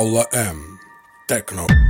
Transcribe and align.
Paula 0.00 0.26
M. 0.32 0.78
Techno. 1.26 1.89